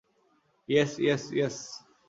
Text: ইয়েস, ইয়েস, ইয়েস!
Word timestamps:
ইয়েস, 0.69 0.91
ইয়েস, 1.03 1.23
ইয়েস! 1.37 1.57